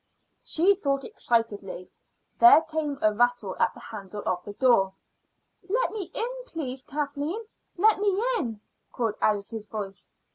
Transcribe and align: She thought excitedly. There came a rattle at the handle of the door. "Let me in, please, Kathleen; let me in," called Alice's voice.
She 0.43 0.73
thought 0.73 1.03
excitedly. 1.03 1.91
There 2.39 2.61
came 2.63 2.97
a 3.03 3.13
rattle 3.13 3.55
at 3.59 3.71
the 3.75 3.79
handle 3.79 4.23
of 4.25 4.43
the 4.43 4.53
door. 4.53 4.93
"Let 5.69 5.91
me 5.91 6.09
in, 6.15 6.27
please, 6.47 6.81
Kathleen; 6.81 7.41
let 7.77 7.99
me 7.99 8.19
in," 8.39 8.61
called 8.91 9.13
Alice's 9.21 9.67
voice. 9.67 10.09